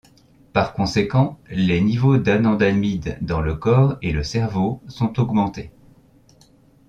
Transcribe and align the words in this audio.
Par 0.51 0.73
conséquent, 0.73 1.37
les 1.51 1.79
niveaux 1.79 2.17
d'anandamide 2.17 3.19
dans 3.21 3.39
le 3.39 3.53
corps 3.53 3.99
et 4.01 4.11
le 4.11 4.23
cerveau 4.23 4.81
sont 4.87 5.19
augmentés. 5.19 5.71